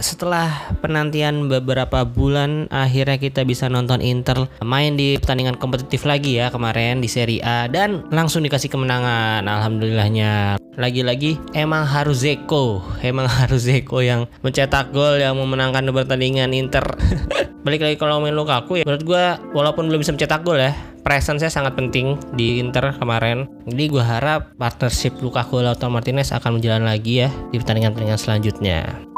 [0.00, 6.48] setelah penantian beberapa bulan akhirnya kita bisa nonton Inter main di pertandingan kompetitif lagi ya
[6.48, 9.44] kemarin di Serie A dan langsung dikasih kemenangan.
[9.44, 10.60] Alhamdulillahnya.
[10.80, 12.80] Lagi-lagi emang harus Zeko.
[13.04, 16.84] Emang harus Zeko yang mencetak gol yang memenangkan pertandingan Inter.
[17.64, 18.84] Balik lagi kalau main Lukaku ya.
[18.88, 23.48] Menurut gue walaupun belum bisa mencetak gol ya presence saya sangat penting di Inter kemarin.
[23.64, 29.09] Jadi gue harap partnership Lukaku Lautaro Martinez akan berjalan lagi ya di pertandingan-pertandingan selanjutnya.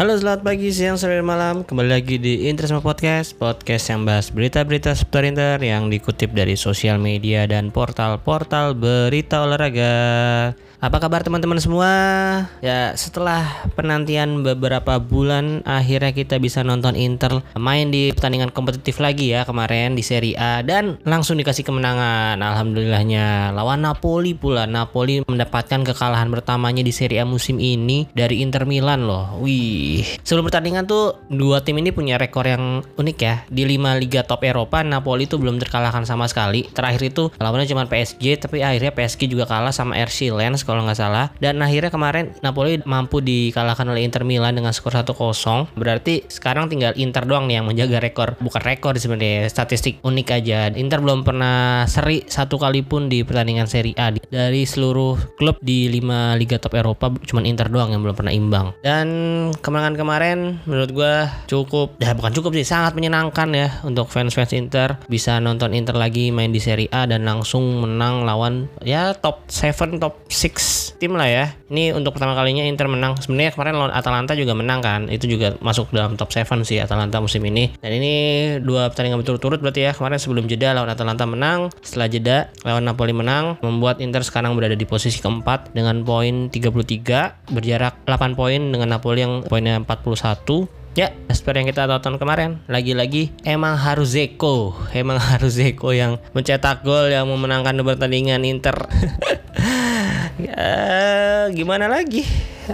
[0.00, 4.96] Halo selamat pagi, siang, sore, malam Kembali lagi di Interisme Podcast Podcast yang bahas berita-berita
[4.96, 9.92] seputar Inter Yang dikutip dari sosial media dan portal-portal berita olahraga
[10.80, 11.92] apa kabar teman-teman semua?
[12.64, 19.28] Ya setelah penantian beberapa bulan akhirnya kita bisa nonton Inter main di pertandingan kompetitif lagi
[19.36, 24.64] ya kemarin di Serie A dan langsung dikasih kemenangan alhamdulillahnya lawan Napoli pula.
[24.64, 29.36] Napoli mendapatkan kekalahan pertamanya di Serie A musim ini dari Inter Milan loh.
[29.44, 29.89] Wih.
[30.22, 33.34] Sebelum pertandingan tuh dua tim ini punya rekor yang unik ya.
[33.50, 36.68] Di lima liga top Eropa Napoli itu belum terkalahkan sama sekali.
[36.70, 40.98] Terakhir itu lawannya cuma PSG tapi akhirnya PSG juga kalah sama RC Lens kalau nggak
[40.98, 41.32] salah.
[41.42, 45.10] Dan akhirnya kemarin Napoli mampu dikalahkan oleh Inter Milan dengan skor 1-0.
[45.74, 48.38] Berarti sekarang tinggal Inter doang nih yang menjaga rekor.
[48.38, 50.70] Bukan rekor sebenarnya, statistik unik aja.
[50.74, 55.88] Inter belum pernah seri satu kali pun di pertandingan Serie A dari seluruh klub di
[55.88, 58.74] 5 liga top Eropa cuman Inter doang yang belum pernah imbang.
[58.84, 59.06] Dan
[59.80, 61.14] kemenangan kemarin menurut gue
[61.48, 66.28] cukup, ya bukan cukup sih, sangat menyenangkan ya untuk fans-fans Inter bisa nonton Inter lagi
[66.28, 71.24] main di Serie A dan langsung menang lawan ya top 7, top 6 tim lah
[71.32, 71.56] ya.
[71.72, 73.16] Ini untuk pertama kalinya Inter menang.
[73.22, 75.06] Sebenarnya kemarin lawan Atalanta juga menang kan.
[75.06, 77.72] Itu juga masuk dalam top 7 sih Atalanta musim ini.
[77.78, 78.14] Dan ini
[78.60, 79.92] dua pertandingan berturut-turut berarti ya.
[79.96, 84.74] Kemarin sebelum jeda lawan Atalanta menang, setelah jeda lawan Napoli menang, membuat Inter sekarang berada
[84.74, 90.66] di posisi keempat dengan poin 33, berjarak 8 poin dengan Napoli yang poinnya 41.
[90.98, 96.82] Ya, seperti yang kita tonton kemarin, lagi-lagi emang harus Zeko, emang harus Zeko yang mencetak
[96.82, 98.74] gol yang memenangkan pertandingan Inter.
[100.50, 100.66] ya,
[101.54, 102.26] gimana lagi?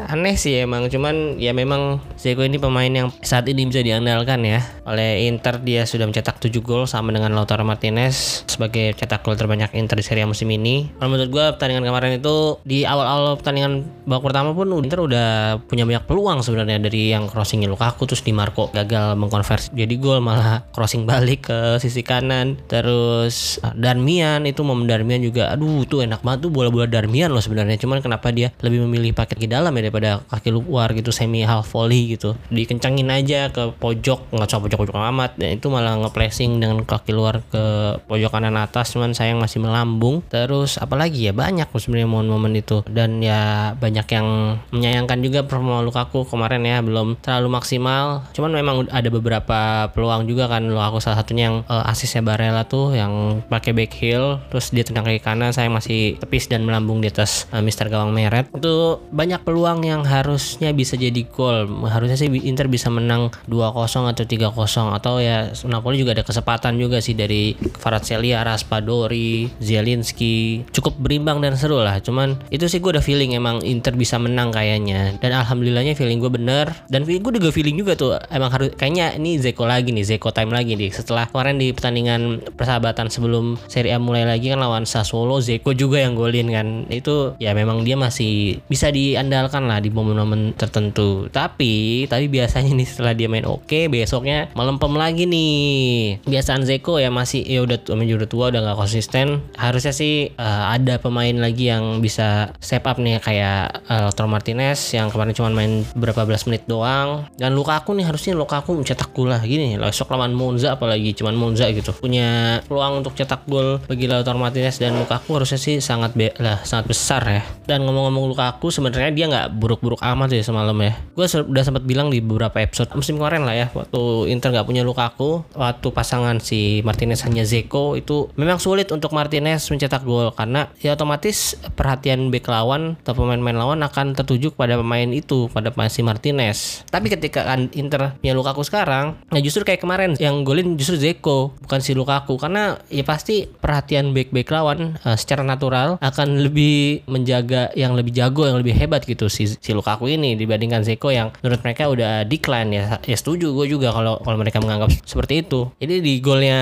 [0.04, 4.60] Aneh sih emang cuman ya memang Zeko ini pemain yang saat ini bisa diandalkan ya.
[4.84, 9.72] Oleh Inter dia sudah mencetak 7 gol sama dengan Lautaro Martinez sebagai cetak gol terbanyak
[9.72, 10.92] Inter di Serie A musim ini.
[11.00, 15.88] Kalau menurut gue pertandingan kemarin itu di awal-awal pertandingan babak pertama pun Inter udah punya
[15.88, 20.66] banyak peluang sebenarnya dari yang crossingnya Lukaku terus di Marco gagal mengkonversi jadi gol malah
[20.74, 22.58] crossing balik ke sisi kanan.
[22.68, 27.40] Terus ah, Darmian itu momen Darmian juga aduh tuh enak banget tuh bola-bola Darmian loh
[27.40, 27.78] sebenarnya.
[27.78, 31.70] Cuman kenapa dia lebih memilih paket ke dalam ya daripada kaki luar gitu semi half
[31.70, 32.34] volley gitu.
[32.50, 35.30] Dikencangin aja ke pojok nggak coba pojok pojok amat.
[35.38, 40.26] Dan itu malah ngeplacing dengan kaki luar ke pojok kanan atas cuman sayang masih melambung.
[40.26, 42.82] Terus apalagi ya banyak sebenarnya momen-momen itu.
[42.90, 48.26] Dan ya banyak yang menyayangkan juga performa Lukaku kemarin ya belum terlalu maksimal.
[48.34, 52.96] Cuman memang ada beberapa peluang juga kan Lukaku salah satunya yang uh, asisnya Barella tuh
[52.96, 57.12] yang pakai back heel terus dia tendang kaki kanan saya masih tepis dan melambung di
[57.12, 58.48] atas uh, Mister Gawang Meret.
[58.56, 61.68] Itu banyak peluang peluang yang harusnya bisa jadi gol.
[61.84, 67.04] Harusnya sih Inter bisa menang 2-0 atau 3-0 atau ya Napoli juga ada kesempatan juga
[67.04, 70.64] sih dari Kvaratskhelia, Raspadori, Zielinski.
[70.72, 72.00] Cukup berimbang dan seru lah.
[72.00, 75.20] Cuman itu sih gue udah feeling emang Inter bisa menang kayaknya.
[75.20, 76.72] Dan alhamdulillahnya feeling gue bener.
[76.88, 80.56] Dan gue juga feeling juga tuh emang harus kayaknya ini Zeko lagi nih, Zeko time
[80.56, 80.88] lagi nih.
[80.88, 86.00] Setelah kemarin di pertandingan persahabatan sebelum Serie A mulai lagi kan lawan Sassuolo, Zeko juga
[86.00, 86.88] yang golin kan.
[86.88, 91.32] Itu ya memang dia masih bisa diandalkan lah di momen-momen tertentu.
[91.32, 96.20] Tapi tapi biasanya nih setelah dia main oke, okay, besoknya melempem lagi nih.
[96.28, 99.40] Biasaan Zeko ya masih ya udah udah tua udah nggak konsisten.
[99.56, 104.92] Harusnya sih uh, ada pemain lagi yang bisa step up nih kayak uh, Lautaro Martinez
[104.92, 107.24] yang kemarin cuma main berapa belas menit doang.
[107.38, 109.78] Dan Lukaku nih harusnya Lukaku mencetak gol lah gini.
[109.78, 111.94] Besok lawan Monza apalagi cuman Monza gitu.
[111.96, 116.90] Punya peluang untuk cetak gol bagi Lautaro Martinez dan Lukaku harusnya sih sangat lah sangat
[116.90, 117.42] besar ya.
[117.64, 120.96] Dan ngomong-ngomong Lukaku sebenarnya dia nggak buruk-buruk amat sih semalam ya.
[121.14, 124.82] Gue udah sempat bilang di beberapa episode musim kemarin lah ya waktu Inter nggak punya
[124.82, 130.70] Lukaku, waktu pasangan si Martinez hanya Zeko itu memang sulit untuk Martinez mencetak gol karena
[130.80, 135.90] ya otomatis perhatian back lawan atau pemain-pemain lawan akan tertuju pada pemain itu pada pemain
[135.90, 136.82] si Martinez.
[136.88, 141.56] Tapi ketika kan Inter punya Lukaku sekarang, ya justru kayak kemarin yang golin justru Zeko
[141.62, 147.06] bukan si Lukaku karena ya pasti perhatian back back lawan uh, secara natural akan lebih
[147.10, 151.28] menjaga yang lebih jago yang lebih hebat gitu si, si Lukaku ini dibandingkan Zeko yang
[151.44, 152.84] menurut mereka udah decline ya.
[153.04, 155.68] Ya setuju gue juga kalau kalau mereka menganggap seperti itu.
[155.76, 156.60] Jadi di golnya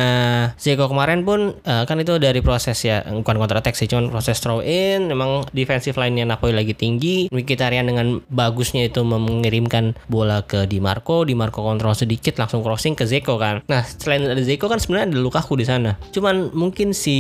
[0.59, 4.43] Zeko kemarin pun uh, kan itu dari proses ya bukan counter attack sih cuman proses
[4.43, 7.31] throw in memang defensive line-nya Napoli lagi tinggi.
[7.31, 11.23] Mkhitaryan dengan bagusnya itu mengirimkan bola ke Di Marco.
[11.23, 13.63] Di Marco kontrol sedikit langsung crossing ke Zeko kan.
[13.71, 15.95] Nah selain ada Zeko kan sebenarnya ada Lukaku di sana.
[16.11, 17.17] Cuman mungkin si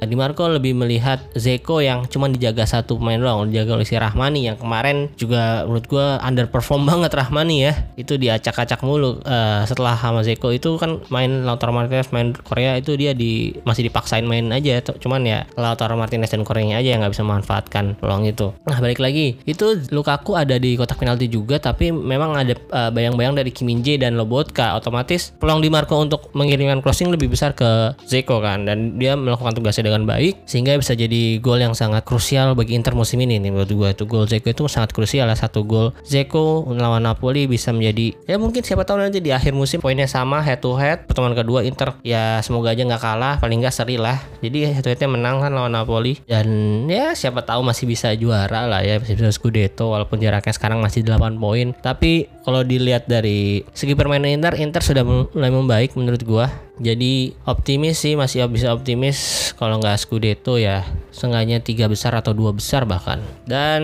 [0.00, 4.48] Di Marco lebih melihat Zeko yang cuman dijaga satu pemain doang dijaga oleh si Rahmani
[4.48, 7.74] yang kemarin juga menurut gue underperform banget Rahmani ya.
[7.94, 9.20] Itu diacak-acak mulu.
[9.22, 13.86] Uh, setelah sama Zeko itu kan main Lautaro Martinez main Korea itu dia di masih
[13.88, 14.80] dipaksain main aja.
[14.82, 18.52] Cuman ya Lautaro Martinez dan Korea aja yang nggak bisa memanfaatkan peluang itu.
[18.64, 19.36] Nah balik lagi.
[19.44, 23.84] Itu Lukaku ada di kotak penalti juga tapi memang ada uh, bayang-bayang dari Kim Min
[23.84, 24.78] Jae dan Lobotka.
[24.78, 28.64] Otomatis peluang di Marco untuk mengirimkan crossing lebih besar ke Zeko kan.
[28.64, 32.94] Dan dia melakukan tugasnya dengan baik sehingga bisa jadi gol yang sangat krusial bagi Inter
[32.94, 35.94] musim ini nih menurut gue itu gol Zeko itu sangat krusial lah satu gol.
[36.04, 40.42] Zeko melawan Napoli bisa menjadi ya mungkin siapa tahu nanti di akhir musim poinnya sama
[40.42, 41.06] head to head.
[41.06, 44.20] Pertemuan kedua Inter ya semoga aja nggak kalah paling nggak seri lah.
[44.42, 46.20] Jadi head to headnya menang kan lawan Napoli.
[46.26, 50.82] Dan ya siapa tahu masih bisa juara lah ya masih bisa Scudetto walaupun jaraknya sekarang
[50.82, 51.72] masih 8 poin.
[51.78, 56.46] Tapi kalau dilihat dari segi permainan Inter Inter sudah mulai membaik menurut gua.
[56.78, 62.54] Jadi optimis sih masih bisa optimis kalau nggak Scudetto ya seenggaknya tiga besar atau dua
[62.54, 63.18] besar bahkan.
[63.50, 63.82] Dan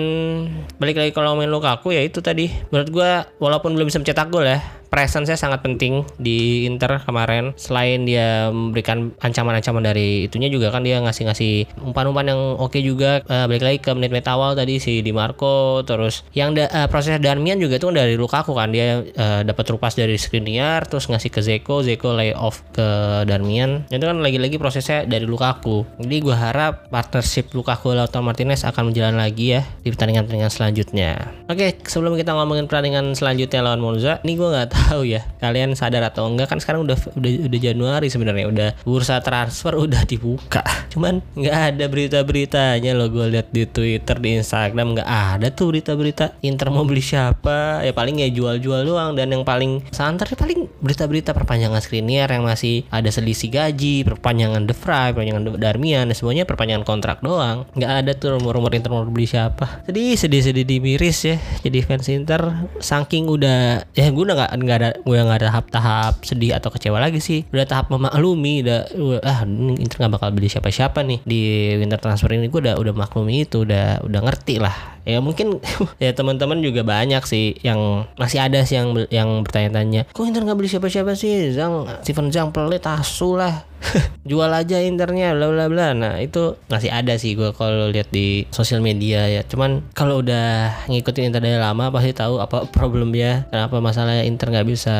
[0.78, 2.54] balik lagi kalau main Lukaku ya itu tadi.
[2.70, 3.10] Menurut gue
[3.42, 4.62] walaupun belum bisa mencetak gol ya
[4.92, 7.56] presence-nya sangat penting di Inter kemarin.
[7.56, 13.24] Selain dia memberikan ancaman-ancaman dari itunya juga kan dia ngasih-ngasih umpan-umpan yang oke okay juga.
[13.24, 17.16] Uh, balik lagi ke menit-menit awal tadi si Di Marco terus yang da, uh, proses
[17.24, 21.32] Darmian juga itu kan dari Lukaku kan dia uh, dapat terupas dari Skriniar terus ngasih
[21.32, 22.84] ke Zeko, Zeko lay off ke
[23.24, 23.88] Darmian.
[23.88, 25.88] Itu kan lagi-lagi prosesnya dari Lukaku.
[25.96, 31.32] Jadi gue harap partnership Lukaku Lautaro Martinez akan berjalan lagi ya di pertandingan-pertandingan selanjutnya.
[31.48, 36.06] Oke, sebelum kita ngomongin pertandingan selanjutnya lawan Monza, ini gue nggak tahu ya kalian sadar
[36.06, 40.62] atau enggak kan sekarang udah udah udah Januari sebenarnya udah bursa transfer udah dibuka.
[40.92, 46.36] Cuman nggak ada berita-beritanya lo gue lihat di Twitter di Instagram nggak ada tuh berita-berita
[46.44, 47.80] Inter mau beli siapa.
[47.80, 52.44] Ya paling ya jual-jual doang dan yang paling santer ya paling berita-berita perpanjangan Skriniar yang
[52.44, 57.64] masih ada selisih gaji perpanjangan De Vrij perpanjangan Darmian semuanya perpanjangan kontrak doang.
[57.72, 59.84] Nggak ada tuh rumor-rumor Inter mau beli siapa.
[59.88, 62.68] Sedih sedih sedih di miris ya jadi fans Inter.
[62.82, 66.96] Saking udah ya gue udah nggak nggak ada gue nggak ada tahap-tahap sedih atau kecewa
[66.96, 67.44] lagi sih.
[67.52, 68.88] Udah tahap memaklumi udah,
[69.20, 69.44] ah
[69.76, 71.40] Inter nggak bakal beli siapa-siapa nih di
[71.76, 72.48] winter transfer ini.
[72.48, 74.96] Gue udah udah maklumi itu udah udah ngerti lah.
[75.04, 75.60] Ya mungkin
[76.02, 80.56] ya teman-teman juga banyak sih yang masih ada sih yang yang bertanya-tanya kok Inter nggak
[80.56, 81.52] beli siapa-siapa sih?
[81.52, 83.68] Zhang Steven Zhang pelit asu lah
[84.30, 85.88] jual aja internya bla bla bla.
[85.92, 89.42] Nah itu masih ada sih gue kalau lihat di sosial media ya.
[89.46, 94.68] Cuman kalau udah ngikutin Inter dari lama pasti tahu apa problemnya kenapa masalah Inter nggak
[94.68, 94.96] bisa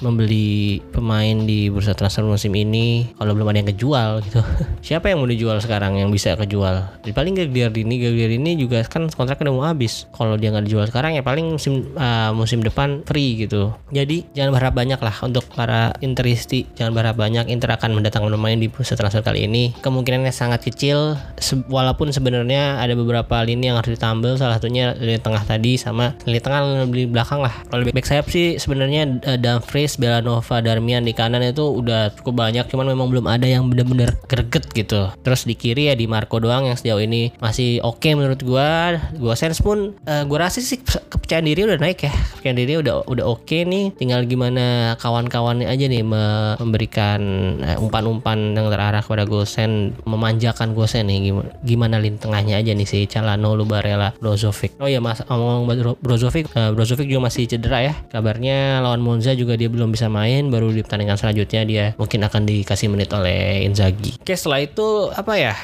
[0.00, 4.40] membeli pemain di bursa transfer musim ini kalau belum ada yang kejual gitu.
[4.86, 7.02] Siapa yang mau dijual sekarang yang bisa kejual?
[7.02, 7.96] Paling Gagliardini.
[7.96, 10.04] Gagliardini juga kan kontraknya udah mau habis.
[10.12, 13.72] Kalau dia nggak dijual sekarang ya paling musim uh, musim depan free gitu.
[13.90, 16.68] Jadi jangan berharap banyak lah untuk para Interisti.
[16.76, 21.18] Jangan berharap banyak Inter akan mendatangkan pemain di bursa transfer kali ini kemungkinannya sangat kecil.
[21.38, 26.16] Se walaupun sebenarnya ada beberapa lini yang harus ditambal salah satunya lini tengah tadi sama
[26.26, 27.52] lini tengah di belakang lah.
[27.68, 32.66] Kalau back sayap sih sebenarnya uh, Dumfries Belanova Darmian di kanan itu udah cukup banyak
[32.68, 35.08] cuman memang belum ada yang bener-bener greget gitu.
[35.22, 39.00] Terus di kiri ya di Marco doang yang sejauh ini masih oke okay menurut gua.
[39.16, 42.12] Gua sense pun uh, gua rasa sih kepercayaan diri udah naik ya.
[42.12, 43.92] Kepercayaan diri udah udah oke okay nih.
[43.96, 47.20] Tinggal gimana kawan-kawannya aja nih memberikan
[47.62, 47.78] uh,
[48.16, 53.04] umpan-umpan yang terarah kepada Gosen memanjakan Gosen nih gimana, gimana lini tengahnya aja nih si
[53.04, 54.80] Calano Lubarella Brozovic.
[54.80, 55.68] Oh ya mas ngomong
[56.00, 57.94] Brozovic uh, Brozovic juga masih cedera ya.
[58.08, 62.42] Kabarnya lawan Monza juga dia belum bisa main baru di pertandingan selanjutnya dia mungkin akan
[62.48, 64.16] dikasih menit oleh Inzaghi.
[64.18, 65.54] Oke setelah itu apa ya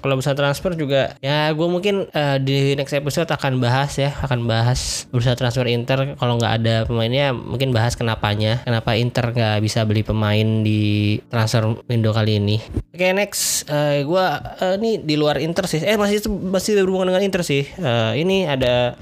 [0.00, 4.48] kalau bisa transfer juga ya gue mungkin uh, di next episode akan bahas ya akan
[4.48, 6.16] bahas bursa transfer Inter.
[6.16, 11.68] Kalau nggak ada pemainnya mungkin bahas kenapanya kenapa Inter nggak bisa beli pemain di transfer
[11.90, 12.62] window kali ini.
[12.94, 13.66] Oke okay, next.
[13.66, 14.24] Uh, gue
[14.62, 15.82] uh, ini di luar Inter sih.
[15.82, 17.66] Eh masih masih berhubungan dengan Inter sih.
[17.82, 18.94] Uh, ini ada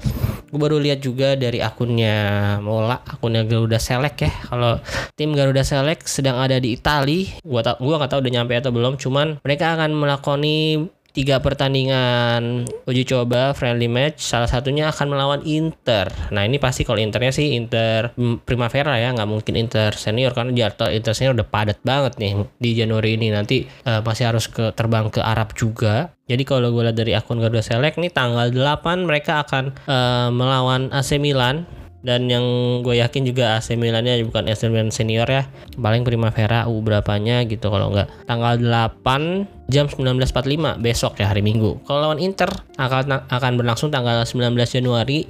[0.49, 4.33] gue baru lihat juga dari akunnya Mola akunnya Garuda Select ya.
[4.49, 4.81] Kalau
[5.13, 8.71] tim Garuda Select sedang ada di Itali gua tak gua nggak tahu udah nyampe atau
[8.73, 15.41] belum cuman mereka akan melakoni tiga pertandingan uji coba friendly match salah satunya akan melawan
[15.43, 16.07] Inter.
[16.31, 18.15] Nah ini pasti kalau Internya sih Inter
[18.47, 22.71] Primavera ya nggak mungkin Inter senior karena jadwal Inter senior udah padat banget nih di
[22.71, 23.35] Januari ini.
[23.35, 26.15] Nanti uh, masih harus ke terbang ke Arab juga.
[26.31, 30.87] Jadi kalau gue lihat dari akun Garuda Select nih tanggal 8 mereka akan uh, melawan
[30.95, 31.67] AC Milan.
[31.99, 35.51] Dan yang gue yakin juga AC Milannya bukan AC Milan senior ya.
[35.75, 38.07] Paling Primavera U berapanya gitu kalau nggak.
[38.23, 41.77] Tanggal 8 jam 19.45 besok ya hari Minggu.
[41.85, 45.29] Kalau lawan Inter akan akan berlangsung tanggal 19 Januari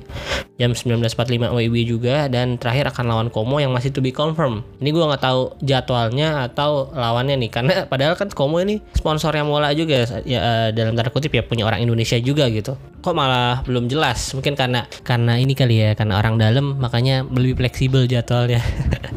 [0.56, 4.64] jam 19.45 WIB juga dan terakhir akan lawan Como yang masih to be confirm.
[4.80, 9.52] Ini gue nggak tahu jadwalnya atau lawannya nih karena padahal kan Como ini sponsor yang
[9.52, 12.80] mola juga ya eh, dalam tanda kutip ya punya orang Indonesia juga gitu.
[13.04, 14.32] Kok malah belum jelas?
[14.36, 18.64] Mungkin karena karena ini kali ya karena orang dalam makanya lebih fleksibel jadwalnya.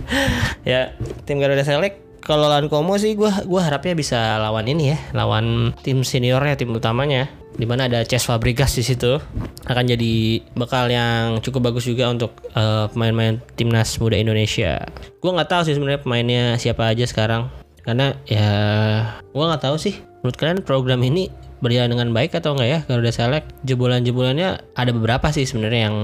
[0.70, 0.94] ya
[1.26, 5.74] tim Garuda Select kalau lawan Como sih gue gua harapnya bisa lawan ini ya, lawan
[5.82, 7.28] tim seniornya, tim utamanya.
[7.52, 9.20] Di mana ada Ces Fabregas di situ.
[9.68, 14.88] Akan jadi bekal yang cukup bagus juga untuk uh, pemain-pemain timnas muda Indonesia.
[15.20, 17.52] Gue nggak tahu sih sebenarnya pemainnya siapa aja sekarang.
[17.84, 18.48] Karena ya
[19.20, 20.00] gue nggak tahu sih.
[20.24, 21.28] Menurut kalian program ini
[21.60, 22.78] berjalan dengan baik atau enggak ya?
[22.88, 25.96] Kalau udah selek jebolan-jebolannya ada beberapa sih sebenarnya yang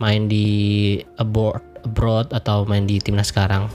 [0.00, 0.46] main di
[1.20, 3.68] abroad abroad atau main di timnas sekarang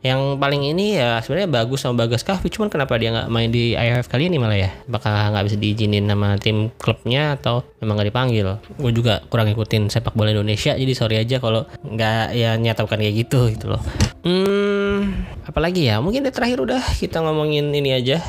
[0.00, 3.76] yang paling ini ya sebenarnya bagus sama Bagas Kahvi cuman kenapa dia nggak main di
[3.76, 4.70] IFF kali ini malah ya?
[4.88, 8.46] Apakah nggak bisa diizinin sama tim klubnya atau memang nggak dipanggil?
[8.80, 12.98] Gue juga kurang ikutin sepak bola Indonesia jadi sorry aja kalau nggak ya nyata bukan
[13.04, 13.82] kayak gitu gitu loh.
[14.24, 16.00] Hmm apalagi ya?
[16.00, 18.24] Mungkin di terakhir udah kita ngomongin ini aja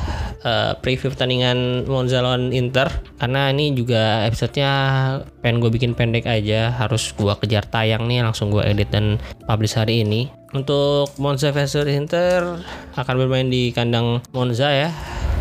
[0.46, 2.90] uh, preview pertandingan Monza lawan Inter.
[3.18, 4.72] Karena ini juga episodenya
[5.42, 6.74] pengen gue bikin pendek aja.
[6.74, 10.30] Harus gue kejar tayang nih langsung gue edit dan publish hari ini.
[10.52, 12.60] Untuk Monza versus Inter
[13.00, 14.92] akan bermain di kandang Monza ya.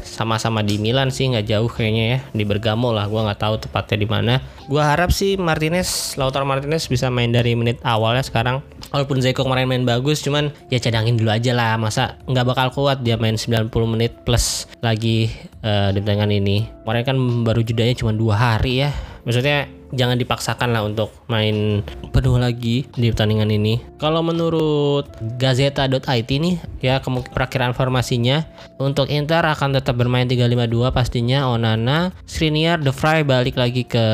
[0.04, 3.06] Sama-sama di Milan sih nggak jauh kayaknya ya di Bergamo lah.
[3.08, 4.34] Gua nggak tahu tepatnya di mana.
[4.66, 8.62] Gua harap sih Martinez, Lautaro Martinez bisa main dari menit awalnya sekarang.
[8.90, 11.78] Walaupun Zeko kemarin main bagus, cuman ya cadangin dulu aja lah.
[11.78, 15.30] Masa nggak bakal kuat dia main 90 menit plus lagi
[15.62, 16.66] uh, di pertandingan ini.
[16.82, 17.16] Kemarin kan
[17.46, 18.90] baru jedanya cuma dua hari ya.
[19.22, 21.82] Maksudnya jangan dipaksakan lah untuk main
[22.14, 23.82] penuh lagi di pertandingan ini.
[23.98, 25.06] Kalau menurut
[25.38, 28.46] Gazeta.it nih ya perakhiran formasinya
[28.78, 34.04] untuk Inter akan tetap bermain 352 pastinya Onana, Skriniar, De Vrij balik lagi ke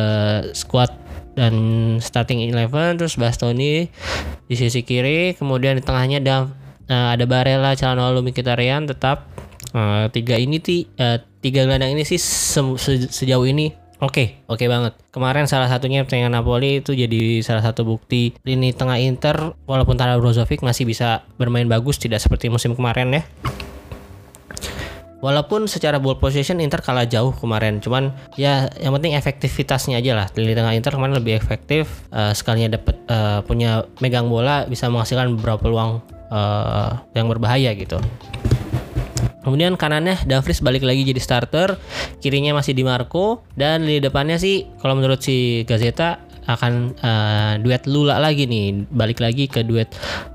[0.57, 0.89] squad
[1.37, 1.55] dan
[2.01, 3.93] starting eleven terus Bastoni
[4.49, 6.37] di sisi kiri kemudian di tengahnya ada
[6.89, 9.29] uh, ada Barella, Calhanoglu, Mkhitaryan tetap
[9.77, 12.65] uh, tiga ini ti uh, tiga gelandang ini sih se
[13.13, 14.93] sejauh ini Oke, okay, oke okay banget.
[15.09, 20.21] Kemarin salah satunya pertandingan Napoli itu jadi salah satu bukti lini tengah Inter walaupun Tara
[20.21, 23.23] Brozovic masih bisa bermain bagus tidak seperti musim kemarin ya.
[25.25, 30.27] Walaupun secara ball position Inter kalah jauh kemarin, cuman ya yang penting efektivitasnya aja lah.
[30.37, 35.41] Lini tengah Inter kemarin lebih efektif, uh, sekalinya dapat uh, punya megang bola bisa menghasilkan
[35.41, 37.97] beberapa peluang uh, yang berbahaya gitu.
[39.47, 41.79] Kemudian kanannya Dumfries balik lagi jadi starter,
[42.19, 43.47] kirinya masih di Marco.
[43.55, 46.19] Dan di depannya sih kalau menurut si Gazeta
[46.51, 49.87] akan uh, duet Lula lagi nih, balik lagi ke duet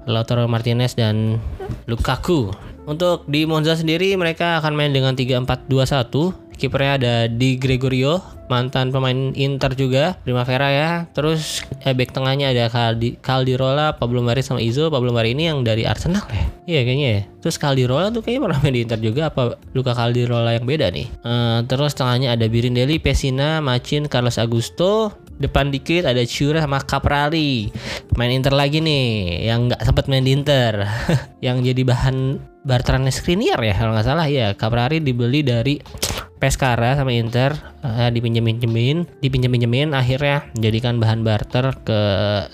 [0.07, 1.43] Lautaro Martinez dan
[1.91, 2.55] Lukaku.
[2.87, 9.31] Untuk di Monza sendiri mereka akan main dengan 3-4-2-1 kipernya ada Di Gregorio mantan pemain
[9.31, 10.89] Inter juga Primavera ya.
[11.15, 15.63] Terus eh, back tengahnya ada Caldi, Caldirola Pablo Mari sama Izo Pablo Mari ini yang
[15.63, 16.43] dari Arsenal ya?
[16.67, 17.21] Iya kayaknya ya.
[17.39, 19.31] Terus Caldirola tuh kayaknya pernah main di Inter juga.
[19.31, 21.07] Apa Luka Caldirola yang beda nih?
[21.23, 25.15] Uh, terus tengahnya ada Birindelli Pesina Macin Carlos Augusto.
[25.41, 27.71] Depan dikit ada Cura sama Caprari.
[28.19, 30.85] Main Inter lagi nih yang nggak sempat main di Inter.
[31.45, 32.17] Yang jadi bahan
[32.61, 34.29] barteran Skriniar ya kalau nggak salah.
[34.29, 35.81] Ya Caprari dibeli dari
[36.41, 37.53] Pescara sama Inter
[37.85, 41.99] uh, dipinjem-pinjemin, dipinjem-pinjemin akhirnya menjadikan bahan barter ke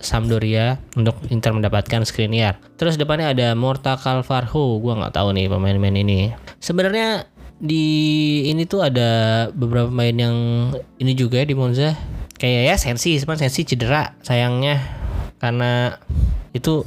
[0.04, 2.60] Sampdoria untuk Inter mendapatkan Skriniar.
[2.76, 6.36] Terus depannya ada Morta Calvarho, gua nggak tahu nih pemain-pemain ini.
[6.60, 7.32] Sebenarnya
[7.64, 7.88] di
[8.52, 10.36] ini tuh ada beberapa pemain yang
[11.00, 11.96] ini juga ya di Monza.
[12.36, 14.84] Kayak ya Sensi, cuman Sensi cedera sayangnya
[15.40, 15.96] karena
[16.52, 16.84] itu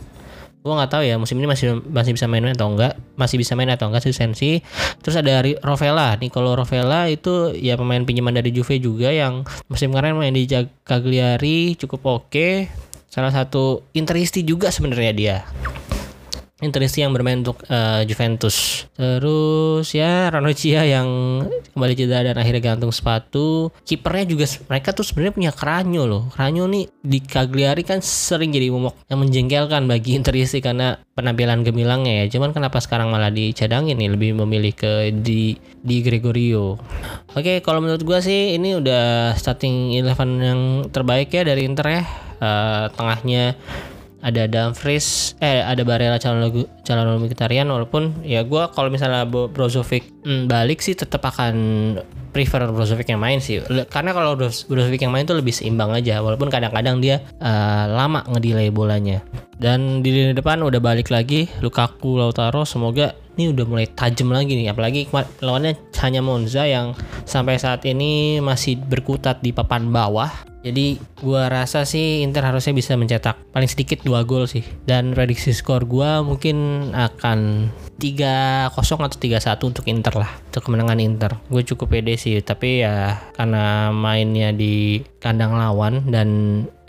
[0.61, 3.73] gue nggak tahu ya musim ini masih masih bisa main atau enggak masih bisa main
[3.73, 4.61] atau enggak sih Sensi.
[5.00, 9.88] Terus ada Rovella nih kalau Rovella itu ya pemain pinjaman dari Juve juga yang musim
[9.88, 10.45] kemarin main di
[10.85, 12.69] Cagliari cukup oke.
[13.11, 15.37] Salah satu Interisti juga sebenarnya dia
[16.61, 18.85] Interisi yang bermain untuk uh, Juventus.
[18.93, 21.09] Terus ya Ranocchia yang
[21.73, 23.73] kembali cedera dan akhirnya gantung sepatu.
[23.85, 26.23] Kipernya juga mereka tuh sebenarnya punya Kranyo loh.
[26.33, 32.25] Kranyo nih di Cagliari kan sering jadi momok yang menjengkelkan bagi Interisi karena penampilan gemilangnya
[32.25, 32.37] ya.
[32.37, 36.76] Cuman kenapa sekarang malah dicadangin nih lebih memilih ke di di Gregorio.
[37.33, 40.61] Oke, kalau menurut gua sih ini udah starting eleven yang
[40.93, 42.05] terbaik ya dari Inter ya.
[42.40, 43.52] Uh, tengahnya
[44.21, 50.49] ada Dumfries eh ada Barella calon calon Mkhitaryan walaupun ya gue kalau misalnya Brozovic hmm,
[50.49, 51.55] balik sih tetap akan
[52.31, 53.59] prefer Brozovic yang main sih.
[53.91, 58.71] Karena kalau Brozovic yang main tuh lebih seimbang aja walaupun kadang-kadang dia uh, lama ngedelay
[58.71, 59.21] bolanya.
[59.61, 64.52] Dan di lini depan udah balik lagi Lukaku Lautaro semoga ini udah mulai tajam lagi
[64.52, 65.09] nih apalagi
[65.40, 66.92] lawannya hanya Monza yang
[67.25, 70.28] sampai saat ini masih berkutat di papan bawah
[70.61, 74.61] jadi gua rasa sih Inter harusnya bisa mencetak paling sedikit dua gol sih.
[74.85, 80.32] Dan prediksi skor gua mungkin akan 3-0 atau 3-1 untuk Inter lah.
[80.52, 81.37] Untuk kemenangan Inter.
[81.52, 86.28] Gue cukup pede sih, tapi ya karena mainnya di kandang lawan dan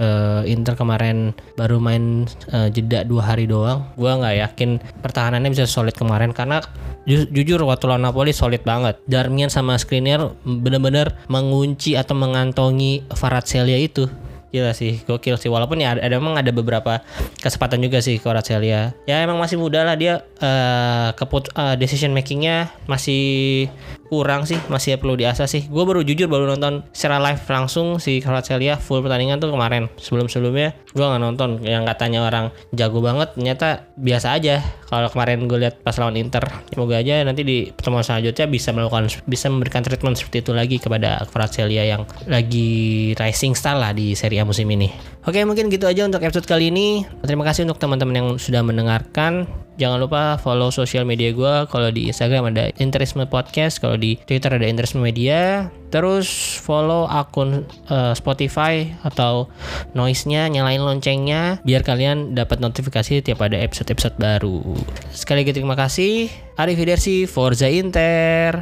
[0.02, 3.86] uh, Inter kemarin baru main uh, jeda dua hari doang.
[3.94, 4.70] Gua nggak yakin
[5.06, 6.60] pertahanannya bisa solid kemarin karena
[7.06, 8.98] ju jujur waktu lawan Napoli solid banget.
[9.06, 13.06] Darmian sama Skriniar bener-bener mengunci atau mengantongi
[13.46, 14.10] Celia itu.
[14.52, 15.48] Gila sih, gokil sih.
[15.48, 17.00] Walaupun ya ada, ada emang ada beberapa
[17.40, 18.92] kesempatan juga sih Celia.
[19.08, 23.72] Ya emang masih muda lah dia uh, keput uh, decision makingnya masih
[24.12, 25.72] kurang sih masih perlu diasah sih.
[25.72, 29.88] Gue baru jujur baru nonton secara live langsung si Kvaratskhelia full pertandingan tuh kemarin.
[29.96, 31.64] Sebelum sebelumnya gue nggak nonton.
[31.64, 34.60] Yang katanya orang jago banget ternyata biasa aja.
[34.92, 39.08] Kalau kemarin gue lihat pas lawan Inter semoga aja nanti di pertemuan selanjutnya bisa melakukan
[39.24, 44.44] bisa memberikan treatment seperti itu lagi kepada Kvaratskhelia yang lagi rising star lah di Serie
[44.44, 44.92] A musim ini
[45.26, 49.50] oke mungkin gitu aja untuk episode kali ini terima kasih untuk teman-teman yang sudah mendengarkan
[49.82, 51.54] Jangan lupa follow sosial media gue.
[51.66, 55.74] Kalau di Instagram ada Interisme Podcast, kalau di Twitter ada Interisme Media.
[55.90, 56.30] Terus
[56.62, 59.50] follow akun uh, Spotify atau
[59.98, 64.62] noise-nya, nyalain loncengnya biar kalian dapat notifikasi tiap ada episode-episode baru.
[65.10, 66.30] Sekali lagi terima kasih.
[66.62, 68.62] Arrivederci, Forza Inter.